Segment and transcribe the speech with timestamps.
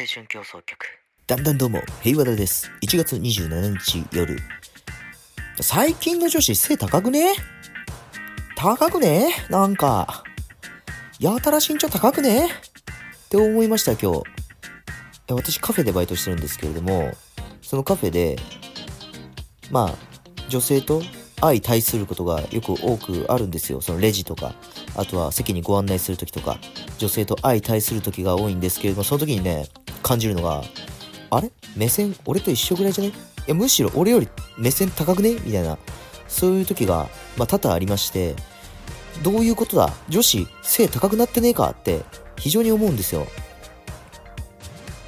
[0.00, 0.78] 青春競争曲
[1.26, 2.70] だんだんどうも、平和田です。
[2.82, 4.38] 1月27日夜。
[5.60, 7.34] 最近の女子背高くね？
[8.56, 9.28] 高くね？
[9.50, 10.24] なんか。
[11.18, 12.46] やたら身長高くね？
[12.46, 12.50] っ
[13.28, 14.22] て思いました今日。
[15.28, 17.12] 私カフェでバイトしてるんですけれども、
[17.60, 18.36] そのカフェで、
[19.70, 19.94] まあ、
[20.48, 21.02] 女性と
[21.42, 23.82] 相対することがよく多くあるんですよ。
[23.82, 24.54] そのレジとか、
[24.96, 26.58] あとは席にご案内するときとか、
[26.96, 29.68] 女性と相対するときが多いんですけれども、その時にね、
[30.10, 30.64] 感じるのが、
[31.30, 31.52] あれ？
[31.76, 32.16] 目線？
[32.26, 33.12] 俺と一緒ぐらいじゃねい？
[33.46, 34.28] やむしろ俺より
[34.58, 35.34] 目線高くね？
[35.34, 35.78] みたいな。
[36.26, 38.34] そういう時が、まあ、多々ありまして
[39.22, 39.92] どういうことだ？
[40.08, 41.70] 女子背高くなってねえか？
[41.70, 42.00] って
[42.36, 43.28] 非常に思うんですよ。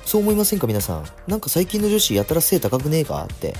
[0.04, 0.68] そう思いませんか？
[0.68, 1.04] 皆さん。
[1.26, 3.24] なんか最近の女子やたら背高くねえか？
[3.24, 3.54] って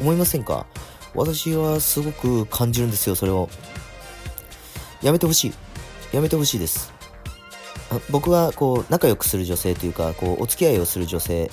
[0.00, 0.66] 思いませんか？
[1.14, 3.48] 私はすごく感じるんですよそれを。
[5.00, 5.52] やめてほしい。
[6.12, 6.92] やめてほしいです。
[8.10, 11.50] 僕はこう仲良くする女性というかこうお付き合いをする女性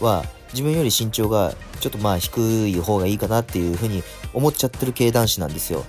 [0.00, 5.84] は自分より身長がちょっとまあ低い方がいいかなっていうふうに思っちゃってる系男子なんですよ、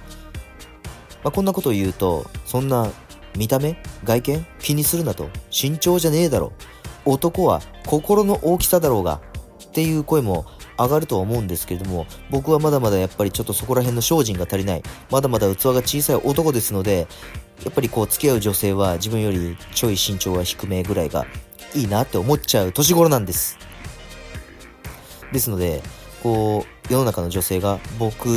[1.23, 2.91] まあ、こんなことを言うとそんな
[3.37, 5.29] 見た目外見気にするなと。
[5.51, 6.51] 身長じゃねえだろ。
[7.05, 9.21] 男は心の大きさだろうが
[9.63, 10.45] っていう声も
[10.77, 14.83] 上がるとは思うんですけれども僕はまだまだやっぱりちょっとそこら辺の精進が足りない。
[15.09, 17.07] まだまだ器が小さい男ですので
[17.63, 21.25] やっぱりこう付き合う女性は自分よりちょい身長が低めぐらいが
[21.73, 23.57] いいなって思っちゃう年頃なんです。
[25.31, 25.81] ですので、
[26.23, 28.29] こう、世の中の女性が僕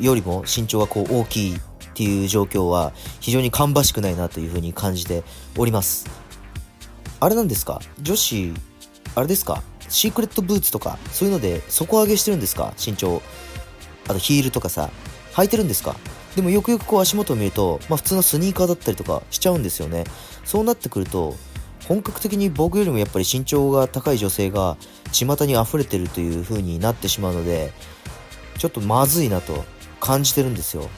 [0.00, 1.60] よりも身長がこう大きいっ
[1.94, 5.24] ていう状況は非常に芳しくないなというふうに感じて
[5.58, 6.08] おります。
[7.20, 7.80] あれなんですか？
[8.00, 8.54] 女子、
[9.14, 9.62] あれですか？
[9.88, 12.74] シークレットブーツとか、そういうので底上げしてるんですか？
[12.78, 13.22] 身長。
[14.06, 14.90] あとヒールとかさ、
[15.32, 15.96] 履いてるんですか？
[16.36, 20.04] でもよくよくこう足元を見ると、まあ普通のスニーカーだったりとかしちゃうんですよね。
[20.44, 21.34] そうなってくると、
[21.86, 24.76] 本格的に僕よりもやっぱり身長が高い女性が
[25.10, 27.72] 巷に溢れてるという風になってしまうので
[28.58, 29.64] ちょっとまずいなと
[29.98, 30.90] 感じてるんですよ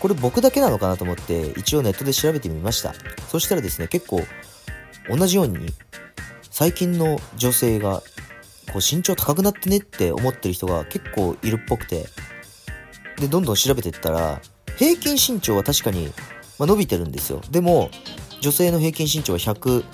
[0.00, 2.92] これ僕だけなのかなと思って一応ネットで調べてみました
[3.28, 4.20] そしたらですね結構
[5.08, 5.72] 同じように
[6.60, 8.02] 最近の女性が
[8.70, 12.04] こう身長高くなってねって思ってる人が結構いるっぽくて。
[13.18, 14.42] でどんどん調べていったら
[14.76, 16.12] 平均身長は確かに、
[16.58, 17.40] ま、伸びてるんですよ。
[17.50, 17.90] でも
[18.42, 19.84] 女性の平均身長は100、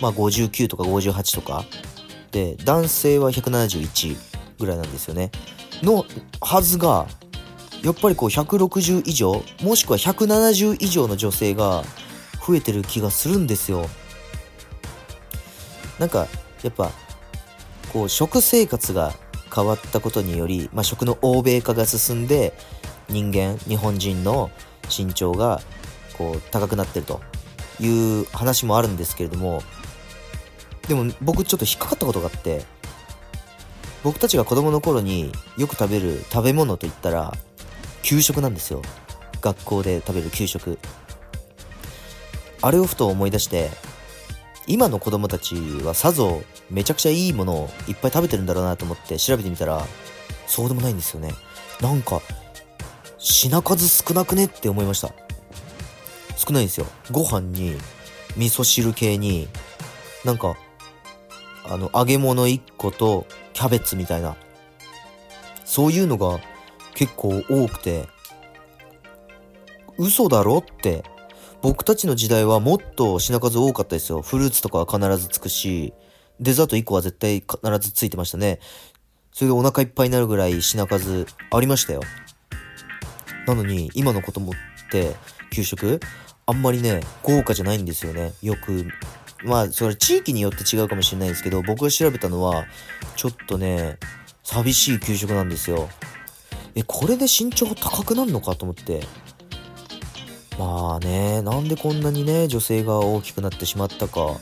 [0.00, 1.64] まあ、59とか58とか。
[2.32, 4.16] で男性は171
[4.58, 5.30] ぐらいなんですよね。
[5.84, 6.04] の
[6.40, 7.06] はずが
[7.84, 11.84] やっぱりこう160以上もしくは170以上の女性が
[12.44, 13.88] 増えてる気がするんですよ。
[15.98, 16.26] なんか
[16.62, 16.90] やっぱ
[17.92, 19.12] こう食生活が
[19.54, 22.52] 変わったことにより、まあ、食の欧米化が進んで
[23.08, 24.50] 人間日本人の
[24.94, 25.60] 身長が
[26.18, 27.20] こう高くなってると
[27.80, 27.88] い
[28.22, 29.62] う話もあるんですけれども
[30.88, 32.62] でも僕ちょっと引っかかったことがあって
[34.02, 37.32] 僕たちが子供の頃によく食べる食べ物といったら
[38.02, 38.82] 給食なんですよ。
[39.40, 40.78] 学校で食べる給食。
[42.62, 43.70] あれをふと思い出して
[44.66, 45.54] 今の子供たち
[45.84, 49.84] はさぞめちゃくちゃいいものをいっぱい食べてるんだろうなと思って調べてみたら
[50.46, 51.32] そうでもないんですよね。
[51.80, 52.20] なんか
[53.18, 55.12] 品数少なくねって思いました。
[56.36, 56.86] 少ないんですよ。
[57.10, 57.76] ご飯に
[58.36, 59.48] 味噌汁系に
[60.24, 60.56] なんか
[61.68, 64.36] あの揚げ物1個とキャベツみたいな。
[65.64, 66.40] そういうのが
[66.94, 68.08] 結構多くて
[69.98, 71.04] 嘘だろって
[71.62, 75.92] 僕たちの時代はもっと品数多かったですよフルーツとかは必ずつくし
[76.40, 78.60] デザート1個は絶対必ずついてましたね
[79.32, 82.00] それでお腹いっぱいになるぐらい品数ありましたよ
[83.46, 84.54] なのに今の子供っ
[84.90, 85.14] て
[85.50, 86.00] 給食
[86.48, 88.32] あんまりね、豪華じゃないんですよね。
[88.40, 88.86] よく、
[89.44, 92.66] まあ、それ地域によって違うかもしれないですけど、僕が調べたのは、
[93.16, 93.98] ちょっとね、
[94.44, 95.88] 寂しい給食なんですよ。
[96.76, 99.04] え、これで身長高くなるのかと思って。
[100.58, 104.38] まあね、なんでこんなにね、女性が大きくなってしまったか。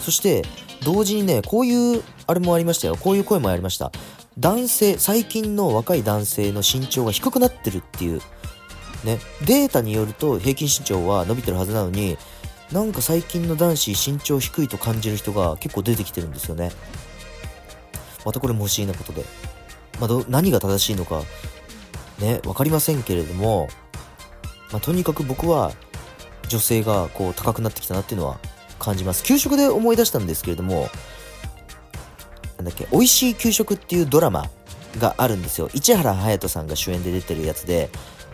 [0.00, 0.44] そして、
[0.84, 2.96] 同時にね、こういう、あれもありましたよ。
[2.96, 3.90] こういう声もありました。
[4.38, 8.20] 男性、最近の若い男性の身長が低くなってるっていう
[9.04, 12.18] ね、データによると平均身長は伸びてるはずなのに
[12.72, 16.72] なんか最近の男子身長低いと感じる人が結構出てきてるんですよね
[18.24, 19.24] またこれも不思議なことで、
[20.00, 21.22] まあ、ど何が正しいのか
[22.18, 23.68] ね分かりませんけれども、
[24.72, 25.72] まあ、とにかく僕は
[26.48, 28.38] 女性がこう高くなってきたなっていうのは
[28.78, 30.88] 感じます給食で思い出したんですけれども
[32.56, 34.48] なんだっけ「美味しい給食」っていうドラマ
[34.98, 37.90] があるんですよ市原隼人さんが主演で出てるやつで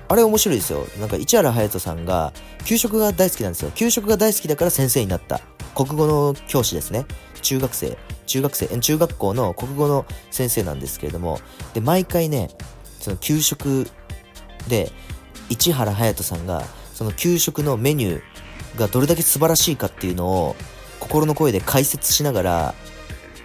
[0.09, 0.87] あれ面白いですよ。
[1.01, 2.33] なんか市原隼人さんが
[2.65, 3.71] 給食が大好きなんですよ。
[3.75, 5.41] 給食が大好きだから先生になった。
[5.75, 7.07] 国語の教師ですね。
[7.43, 11.41] 中学生、中学生、中学校の国語の先生なんですけれども、
[11.73, 12.51] で、毎回ね、
[13.01, 13.89] その給食
[14.69, 14.93] で、
[15.49, 16.65] 市原隼人さんが、
[16.95, 20.57] その給食のメニューがどれだけ素晴らしいかっていうのを、
[21.01, 22.75] 心の声で解説しながら、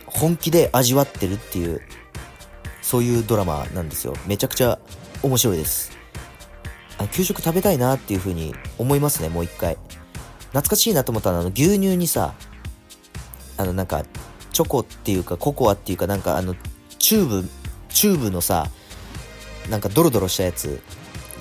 [0.06, 1.82] 本気で味わってるっていう、
[2.82, 4.14] そういうドラマなんですよ。
[4.26, 4.80] めちゃくちゃ
[5.22, 5.92] 面白いです。
[6.98, 9.78] あ給食食べたいなっていう風に思いますね、もう一回。
[10.50, 12.34] 懐かしいなと思ったのは、あの、牛乳にさ、
[13.58, 14.04] あの、なんか、
[14.52, 16.56] チョコっていうか、ココアっていうか、なんか、あの、
[16.98, 17.50] チューブ、
[17.90, 18.68] チューブのさ、
[19.70, 20.82] なんかドロドロしたやつ、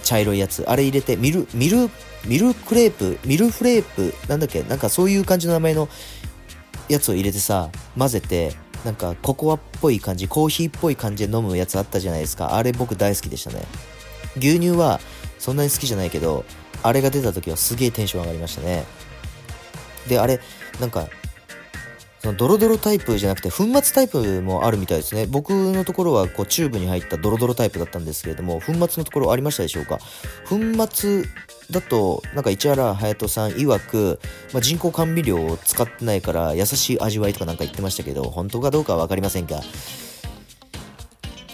[0.08, 1.90] 茶色いやつ、あれ入れて、ミル、ミル、
[2.24, 5.86] ミルクレープ、ミルフレープ、なんだっけ、なんかそういう感じの名前の
[6.88, 7.68] やつを入れてさ、
[7.98, 8.54] 混ぜて、
[8.86, 12.56] なんかココアっぽい感じ、コーヒーっぽい感じで飲むやつあったじゃないですか。
[12.56, 13.66] あれ僕大好きでしたね。
[14.38, 14.98] 牛乳は
[15.38, 16.46] そんなに好きじゃないけど、
[16.82, 18.86] あれが出た時はすげえテンション上がりましたね。
[20.08, 20.40] で、あれ、
[20.80, 21.06] なんか、
[22.28, 25.26] そのドロドロタイプじゃなくて粉末タイプもあるみたいですね。
[25.26, 29.98] 僕のところはこうチューブに入ったドロドロタイプだったんですけれども、粉末のところありましたでしょうか？
[30.46, 30.58] 粉
[30.92, 31.24] 末
[31.70, 34.20] だと、なんか市原隼人さん曰く、
[34.52, 39.62] まあ、人工甘味料を使ってないから優しい味わいとかなんか言ってましたけど、本当かどうかは分かりませんが、ね、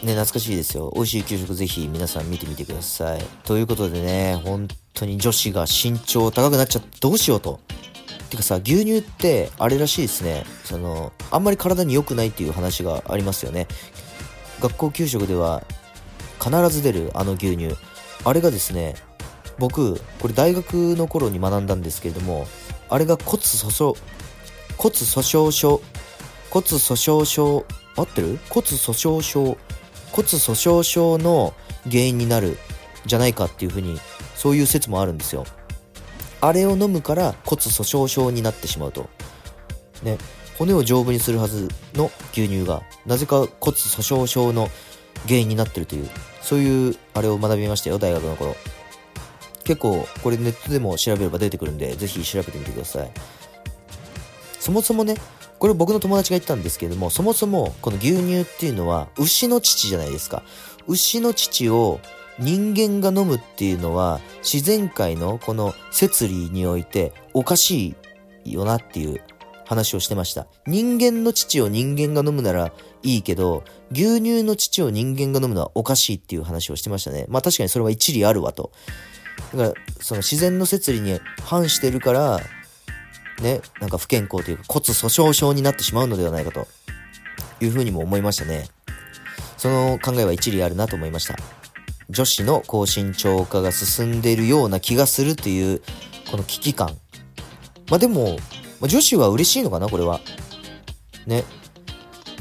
[0.02, 0.90] 懐かしいですよ。
[0.96, 3.24] 美味しい給食ぜひ皆さん見てみてください。
[3.44, 7.60] ということでね、本当に女子が身長高くなっちゃってどうしようと。
[8.34, 10.44] てかさ、牛乳ってあれらしいですね。
[10.64, 13.66] その、あんまり体に良くないっていう話がありますよね。
[14.60, 15.64] 学校給食では
[16.42, 17.76] 必ず出るあの牛乳。
[18.24, 18.94] あれがですね、
[19.58, 22.46] 僕、これ大学の頃に学んだんですけれども、
[22.88, 23.96] あれが骨粗鬆、
[24.76, 25.80] 骨粗鬆症、
[26.50, 27.64] 骨粗鬆症、
[27.96, 28.38] 合ってる？
[28.48, 29.56] 骨粗鬆症、
[30.12, 31.54] 骨粗鬆症の
[31.90, 32.58] 原因になる
[33.06, 34.00] じゃないかっていうふうに、
[34.34, 35.44] そういう説もあるんですよ。
[36.44, 39.08] あれを飲むから骨粗鬆症になってしまうと。
[40.02, 40.18] ね、
[40.58, 44.68] 骨を丈夫にするはずの牛乳が、なぜか骨粗鬆症の
[45.26, 46.10] 原因になってるという、
[46.42, 48.56] そういうあれを学びましたよ、大学の頃。
[49.64, 53.10] 結構、これネットでも調べれば出てくるんで、ぜひ調べてみてください。
[54.60, 55.16] そもそもね、
[55.58, 60.42] これ僕の友達が言ったんですけれども、そもそもこの牛乳っていうのは牛の乳じゃないですか。
[60.86, 62.00] 牛の乳を
[62.38, 67.96] 人間が飲むっていうのは自然界のこの摂理においておかし
[68.44, 69.22] いよなっていう
[69.66, 70.46] 話をしてました。
[70.66, 72.72] 人間の乳を人間が飲むなら
[73.02, 77.26] いいけど、牛乳の乳を人間が飲むのはおかしいっていう話をしてましたね。
[77.28, 78.72] まあ確かにそれは一理あるわと。
[79.54, 82.40] だから、その自然の摂理に反してるから、
[83.42, 86.68] ね、なんか不健康というか骨粗鬆症になってしまうのではないかと
[87.60, 88.68] いうふうにも思いましたね。
[89.56, 91.36] その考えは一理あるなと思いました。
[92.10, 95.82] 女子の高身長化が進んでいるような気がするという、
[96.30, 96.96] この危機感。
[97.90, 98.38] まあでも、
[98.82, 100.20] 女子は嬉しいのかな、これは。
[101.26, 101.44] ね。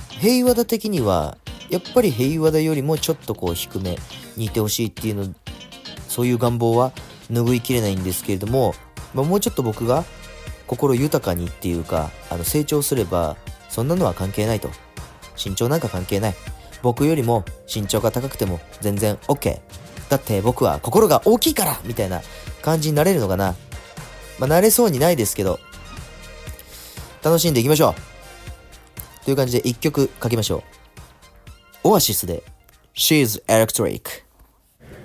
[0.09, 1.37] 平和だ的には、
[1.69, 3.97] やっぱり平和だよりもちょっとこう低め
[4.35, 5.33] にいてほしいっていうの、
[6.07, 6.91] そういう願望は
[7.31, 8.75] 拭いきれないんですけれども、
[9.13, 10.03] まあ、もうちょっと僕が
[10.67, 13.37] 心豊かにっていうか、あの成長すれば、
[13.69, 14.69] そんなのは関係ないと。
[15.43, 16.35] 身長なんか関係ない。
[16.83, 19.59] 僕よりも身長が高くても全然 OK。
[20.09, 22.21] だって僕は心が大きいからみたいな
[22.61, 23.55] 感じになれるのかな。
[24.37, 25.59] まあ、なれそうにないですけど、
[27.23, 27.95] 楽しんでいきましょ
[29.21, 29.25] う。
[29.25, 30.57] という感じで一曲書きましょ
[31.83, 31.89] う。
[31.89, 32.43] オアシスで
[32.93, 34.01] She's Electric。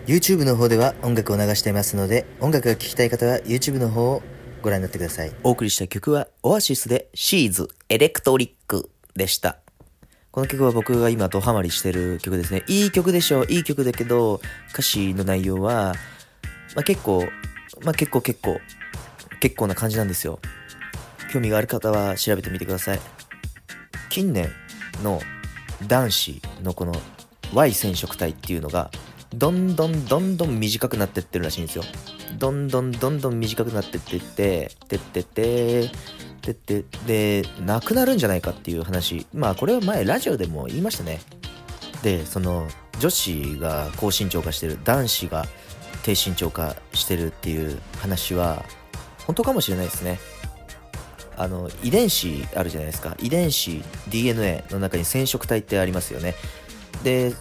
[0.07, 4.23] YouTube の方では音楽を流していますので、音楽が聴きたい方は YouTube の方を
[4.63, 5.33] ご覧になってください。
[5.45, 9.68] お送りした曲はオアシスで She's Electric でした。
[10.39, 12.63] この曲は僕が今ドハマりしてる曲ですね。
[12.69, 14.41] いい曲でしょいい曲だけど、
[14.73, 15.97] 歌詞の内容は、
[16.77, 17.27] まあ、結構、
[17.83, 18.61] まあ、結構結構、
[19.41, 20.39] 結構な感じなんですよ。
[21.33, 23.01] 興味がある方は調べてみてください。
[24.11, 24.49] 近年
[25.03, 25.21] の
[25.89, 26.93] 男子のこの
[27.53, 28.93] Y 染色体っていうのが、
[29.35, 31.85] どんどんどんどん短くなってってるらしいんですよ。
[32.39, 35.91] どんどんどんどん短くなってってって、ってっ、てって、
[37.07, 39.27] で、なくなるんじゃないかっていう話。
[39.33, 41.21] まあこれは前ラジオでも言いましたね。
[42.03, 42.69] で、その
[43.01, 45.47] 女子が高身長化してる、男子が
[46.03, 48.65] 低身長化してるっていう話は、
[49.27, 50.19] 本当かもしれないですね。
[51.37, 53.17] あの、遺伝子あるじゃないですか。
[53.21, 56.35] 遺伝子、DNA の中に染色体ってありますよね。
[57.05, 57.33] で、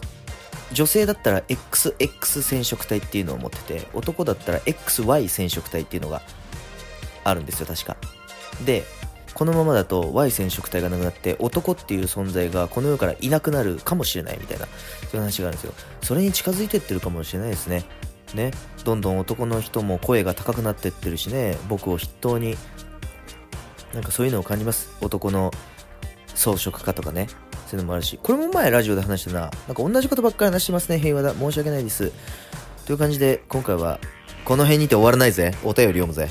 [0.72, 6.22] 女性だったら XX 染色体っていうのを持ってて、男だったら XY 染色体っていうのが
[7.24, 7.98] あるんですよ、確か。
[8.66, 8.84] で、
[9.38, 14.72] このままだと Y 染色体がなくなって男っていう存在がこの世からいなくなるかもしれないみたいな、そ
[15.14, 15.74] ういう話があるんですよ。
[16.02, 17.86] それに近づいてってるかもしれないですね。
[18.34, 18.50] ね。
[18.84, 22.58] どんどん男の人も声が高くなってってるしね、僕を筆頭に、
[23.94, 24.90] なんかそういうのを感じます。
[25.02, 25.52] 男の
[26.34, 27.28] 装飾家とかね。
[27.68, 28.20] そういうのもあるし。
[28.24, 29.40] これも前ラジオで話したな。
[29.42, 30.98] なんか同じことばっかり話してますね。
[30.98, 31.36] 平和だ。
[31.36, 32.12] 申し訳ないです。
[32.88, 34.00] という感じで今回は
[34.46, 35.54] この辺にて終わらないぜ。
[35.64, 36.28] お便り読むぜ。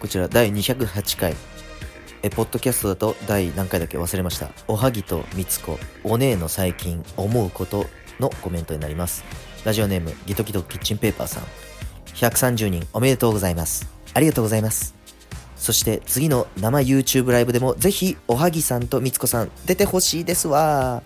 [0.00, 1.55] こちら第208回。
[2.22, 3.98] えポッドキャストだと第何回だけ？
[3.98, 4.50] 忘れました。
[4.68, 5.78] おはぎとみつこ。
[6.04, 7.86] お姉の最近思うこと
[8.20, 9.24] のコメントになります。
[9.64, 11.44] ラジオネームギトギトキッチンペーパーさん。
[12.14, 13.88] 130人おめでとうございます。
[14.14, 14.94] ありがとうございます。
[15.56, 21.02] そして次の生 YouTube ライブでもぜひおはぎさんとみつこさん出てほしいですわ。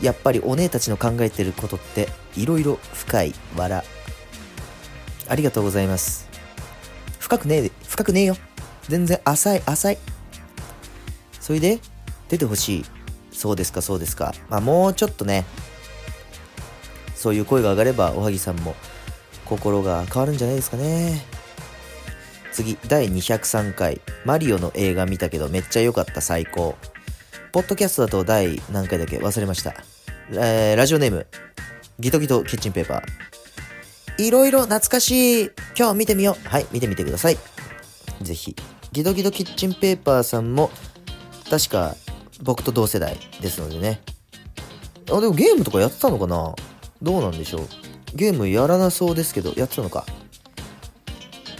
[0.00, 3.84] やっぱりお姉たちの考えてることっていろいろ深い笑
[5.28, 6.28] ありがとうございます。
[7.20, 8.36] 深くねえ深くねえよ。
[8.88, 9.98] 全然浅い浅い。
[11.42, 11.80] それで
[12.28, 12.84] 出てほしい。
[13.32, 14.32] そうですかそうですか。
[14.48, 15.44] まあもうちょっとね
[17.16, 18.76] そういう声が上がればおはぎさんも
[19.44, 21.20] 心が変わるんじゃないですかね。
[22.52, 26.76] 次第203回マリオの映画見たけどめっちゃ良かった最高。
[27.50, 29.18] ポッドキャストだと第何回だっけ？
[29.18, 29.74] 忘れました。
[30.30, 31.26] えー、ラジオネーム。
[31.98, 34.24] ギトギトキッチンペーパー。
[34.24, 35.50] いろいろ懐かしい。
[35.76, 36.48] 今日見てみよう。
[36.48, 37.38] はい見てみてください。
[38.20, 38.54] ぜひ。
[38.92, 40.70] ギトギトキッチンペーパーさんも
[41.52, 41.96] 確か
[42.42, 44.00] 僕と同世代ですのでね。
[45.10, 46.54] あでもゲームとかやってたのかな？
[47.02, 47.68] どうなんでしょう？
[48.14, 50.06] ゲームやらなそうですけどやってたのか。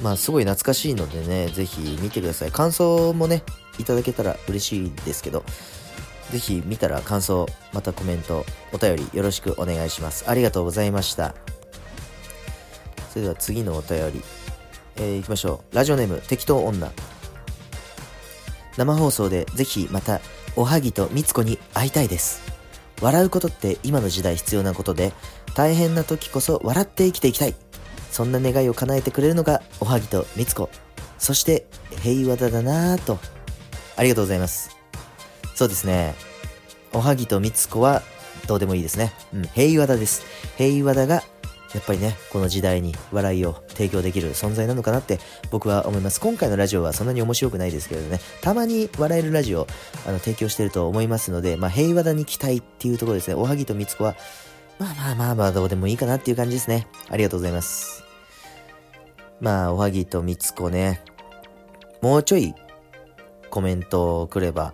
[0.02, 2.50] まあすごい懐かしいのでねぜひ見てください。
[2.50, 3.42] 感想もね
[3.78, 5.44] いただけたら嬉しいですけど
[6.30, 10.24] ぜひ見たら感想またコメントお便りよろしくお願いします。
[10.26, 11.34] ありがとうございました。
[13.10, 14.22] それでは次のお便り。
[14.96, 15.76] えー、いきましょう。
[15.76, 16.90] ラジオネーム適当女。
[18.76, 20.20] 生放送でぜひまた
[20.56, 22.42] おはぎとみつこに会いたいです。
[23.00, 25.12] 笑うことって今の時代必要なことで
[25.54, 27.54] 大変な時こそ笑って生きていきたい。
[28.10, 30.68] そんな願いを叶えてくれるのがおはぎとみつこ。
[31.18, 31.66] そして
[32.02, 33.18] 平和だだなぁと。
[33.96, 34.76] ありがとうございます。
[35.54, 36.14] そうですね。
[36.92, 38.02] おはぎとみつこは
[38.46, 39.12] どうでもいいですね。
[39.32, 40.22] うん平和だです。
[40.56, 41.22] 平和だが
[41.74, 45.18] やっぱりね、この時代に笑いを提供できる存在なのかなって
[45.50, 46.20] 僕は思います。
[46.20, 49.66] 今回のラジオはそんなに面白くないですけれどね、たまに笑えるラジオ
[50.06, 53.34] あの提供してると思いますので、まあ平和だに期待っていうところですね。
[53.34, 54.16] おはぎとみつこは、
[54.78, 56.86] まあまあまあまあどうでもいいかなっていう感じですね。
[57.08, 58.04] ありがとうございます。
[59.40, 61.02] まあ、おはぎとみつこね、
[62.00, 62.54] もうちょい
[63.50, 64.72] コメントをくれば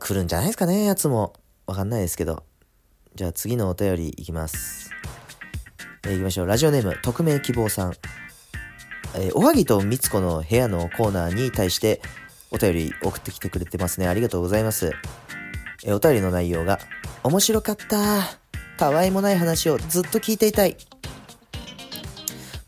[0.00, 1.34] 来るんじゃないですかね、やつも。
[1.66, 2.42] わかんないですけど。
[3.14, 4.89] じゃあ次のお便りいきます。
[6.04, 6.46] えー、いきましょう。
[6.46, 7.94] ラジオネーム、匿名希望さん。
[9.16, 12.00] えー、おはぎとみつこの部屋のコーナーに対して
[12.50, 14.08] お便り送ってきてくれてますね。
[14.08, 14.92] ありがとうございます。
[15.84, 16.78] えー、お便りの内容が、
[17.22, 18.40] 面白かった。
[18.78, 20.76] たわいもない話をずっと聞いていたい。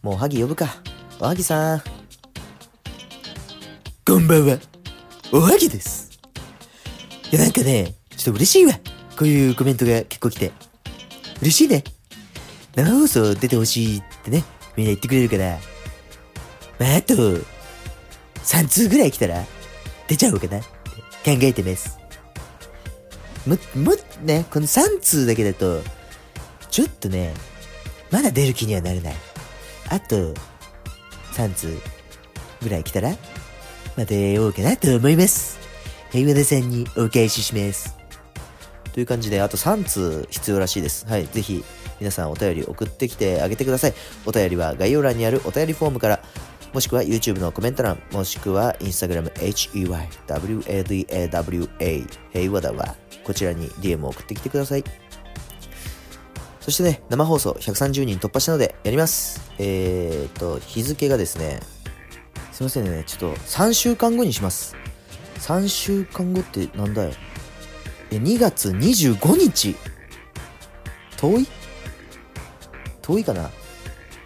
[0.03, 0.77] もうおはぎ呼ぶか。
[1.21, 1.83] おはぎさん。
[4.05, 4.59] こんばんは。
[5.33, 6.11] おはぎです。
[7.31, 8.75] いや、なんかね、ちょっと嬉しいわ。
[9.17, 10.53] こういうコメントが結構来て。
[11.41, 11.83] 嬉しいね。
[12.75, 14.45] 生放送出てほしいってね、
[14.77, 15.59] みんな言ってくれるから、
[16.79, 17.15] まあ、あと、
[18.45, 19.45] 3通ぐらい来たら、
[20.09, 20.63] 出ちゃおうかなっ
[21.23, 21.99] て考えてます。
[23.47, 25.83] も、も、ね、この3通だけだと、
[26.71, 27.35] ちょっとね、
[28.11, 29.15] まだ出る気にはなれない。
[29.89, 30.35] あと、
[31.35, 31.79] 3通
[32.63, 33.17] ぐらい来たら、ま
[33.97, 35.59] た出ようかなと思います。
[36.11, 37.95] 平和田さんにお返しします。
[38.93, 41.07] という感じで、あと3通必要らしいです。
[41.07, 41.65] はい、ぜひ、
[42.03, 43.95] 皆さんお便り送ってきてあげてください。
[44.27, 46.21] お便りは概要欄にあるお便りフォームから、
[46.73, 50.09] もしくは YouTube のコメント欄、もしくは Instagram HEYWADAWA
[52.33, 52.97] 平和だわ。
[53.23, 54.85] こちらに DM を送ってきてください。
[56.61, 59.41] そしてね、生放送130人突破したのでやります。
[59.61, 61.61] えーと、日付がですね、
[62.51, 64.75] すいませんね、ちょっと3週間後にします。
[65.39, 67.13] 3週間後ってなんだよ。
[68.11, 69.77] え、2月25日？
[71.17, 71.47] 遠い？
[73.03, 73.51] 遠いかな？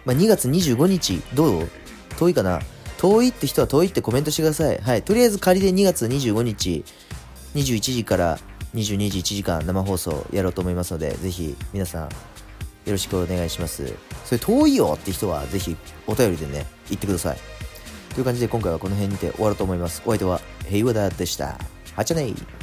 [0.05, 1.69] まあ、2月25日、どう？
[2.17, 2.61] 遠いかな？
[2.97, 4.77] 遠いって人は遠いってコメントしてください。
[4.79, 5.03] はい。
[5.03, 6.83] とりあえず仮で2月25日、
[7.55, 8.39] 21時から
[8.73, 12.09] 22時1時間生放送やろうと思いますので、ぜひ皆さんよ
[12.87, 13.93] ろしくお願いします。
[14.25, 15.75] それ遠いよって人はぜひ
[16.07, 17.37] お便りでね、言ってください。
[18.15, 20.01] という感じで今回はこの辺にて終わろうと思います。
[20.05, 21.59] お相手は平和田でした。
[21.95, 22.56] はちゃねー。